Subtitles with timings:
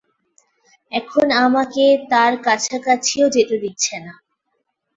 [0.91, 4.13] এখন আমাকে তার কাছাকাছিও যেতে দিচ্ছে না।